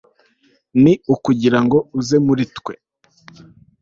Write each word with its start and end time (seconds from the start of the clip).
ni 0.83 0.93
ukugira 1.13 1.59
ngo 1.65 1.77
uze 1.99 2.17
muri 2.25 2.43
twe 2.57 2.73